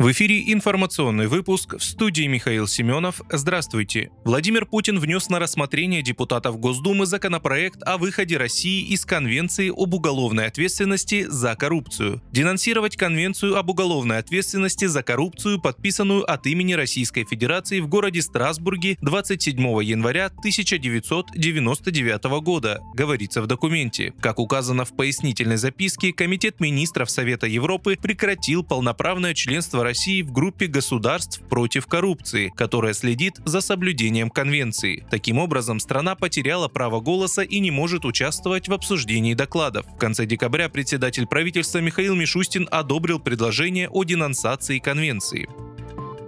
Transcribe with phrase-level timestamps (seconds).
[0.00, 3.20] В эфире информационный выпуск в студии Михаил Семенов.
[3.30, 4.10] Здравствуйте.
[4.24, 10.46] Владимир Путин внес на рассмотрение депутатов Госдумы законопроект о выходе России из Конвенции об уголовной
[10.46, 12.22] ответственности за коррупцию.
[12.32, 18.96] Денонсировать Конвенцию об уголовной ответственности за коррупцию, подписанную от имени Российской Федерации в городе Страсбурге
[19.02, 24.14] 27 января 1999 года, говорится в документе.
[24.22, 30.68] Как указано в пояснительной записке, Комитет министров Совета Европы прекратил полноправное членство России в группе
[30.68, 35.04] государств против коррупции, которая следит за соблюдением конвенции.
[35.10, 39.84] Таким образом, страна потеряла право голоса и не может участвовать в обсуждении докладов.
[39.86, 45.48] В конце декабря председатель правительства Михаил Мишустин одобрил предложение о денонсации конвенции.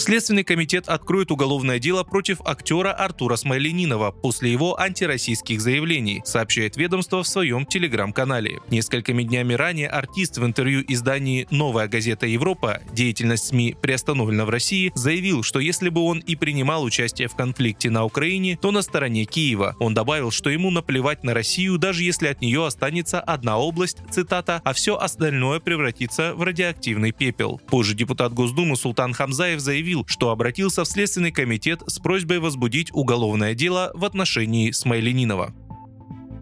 [0.00, 7.22] Следственный комитет откроет уголовное дело против актера Артура Смайленинова после его антироссийских заявлений, сообщает ведомство
[7.22, 8.60] в своем телеграм-канале.
[8.70, 12.80] Несколькими днями ранее артист в интервью издании «Новая газета Европа.
[12.94, 17.90] Деятельность СМИ приостановлена в России» заявил, что если бы он и принимал участие в конфликте
[17.90, 19.76] на Украине, то на стороне Киева.
[19.80, 24.62] Он добавил, что ему наплевать на Россию, даже если от нее останется одна область, цитата,
[24.64, 27.60] а все остальное превратится в радиоактивный пепел.
[27.68, 32.90] Позже депутат Госдумы Султан Хамзаев заявил, заявил, что обратился в Следственный комитет с просьбой возбудить
[32.92, 35.52] уголовное дело в отношении Смайленинова.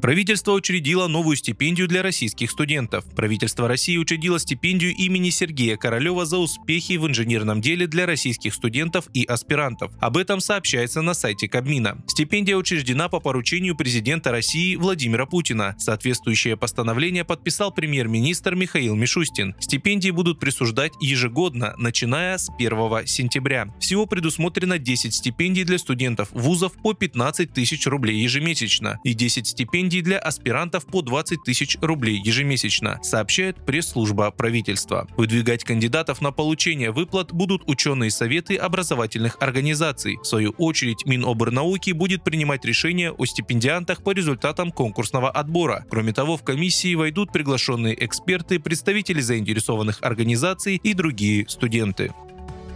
[0.01, 3.05] Правительство учредило новую стипендию для российских студентов.
[3.17, 9.09] Правительство России учредило стипендию имени Сергея Королева за успехи в инженерном деле для российских студентов
[9.13, 9.91] и аспирантов.
[10.01, 12.01] Об этом сообщается на сайте Кабмина.
[12.07, 15.75] Стипендия учреждена по поручению президента России Владимира Путина.
[15.79, 19.57] Соответствующее постановление подписал премьер-министр Михаил Мишустин.
[19.59, 23.75] Стипендии будут присуждать ежегодно, начиная с 1 сентября.
[23.81, 29.88] Всего предусмотрено 10 стипендий для студентов вузов по 15 тысяч рублей ежемесячно и 10 стипендий
[29.89, 35.07] стипендий для аспирантов по 20 тысяч рублей ежемесячно, сообщает пресс-служба правительства.
[35.17, 40.19] Выдвигать кандидатов на получение выплат будут ученые советы образовательных организаций.
[40.23, 45.87] В свою очередь Миноборнауки будет принимать решения о стипендиантах по результатам конкурсного отбора.
[45.91, 52.13] Кроме того, в комиссии войдут приглашенные эксперты, представители заинтересованных организаций и другие студенты.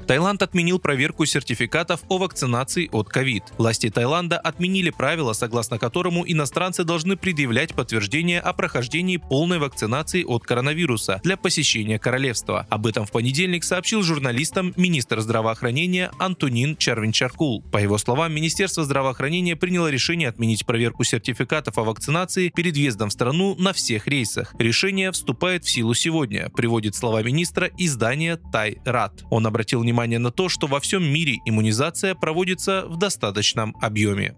[0.06, 3.44] Таиланд отменил проверку сертификатов о вакцинации от ковид.
[3.56, 10.44] Власти Таиланда отменили правила, согласно которому иностранцы должны предъявлять подтверждение о прохождении полной вакцинации от
[10.44, 12.66] коронавируса для посещения королевства.
[12.68, 17.62] Об этом в понедельник сообщил журналистам министр здравоохранения Антонин Чарвинчаркул.
[17.70, 23.12] По его словам, Министерство здравоохранения приняло решение отменить проверку сертификатов о вакцинации перед въездом в
[23.12, 24.54] страну на всех рейсах.
[24.58, 29.22] Решение вступает в силу сегодня, приводит слова министра издания Тай Рад.
[29.30, 34.34] Он обратил внимание внимание на то, что во всем мире иммунизация проводится в достаточном объеме.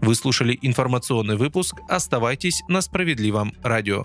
[0.00, 1.74] Вы слушали информационный выпуск.
[1.88, 4.04] Оставайтесь на справедливом радио.